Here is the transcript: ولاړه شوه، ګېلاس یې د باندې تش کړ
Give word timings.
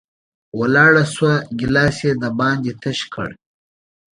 ولاړه 0.59 1.03
شوه، 1.13 1.33
ګېلاس 1.59 1.97
یې 2.05 2.11
د 2.21 2.23
باندې 2.39 2.71
تش 2.81 2.99
کړ 3.13 3.29